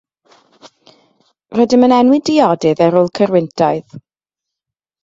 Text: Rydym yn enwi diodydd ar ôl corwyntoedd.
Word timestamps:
Rydym 1.59 1.85
yn 1.89 1.95
enwi 1.99 2.19
diodydd 2.31 2.85
ar 2.87 3.01
ôl 3.05 3.13
corwyntoedd. 3.21 4.03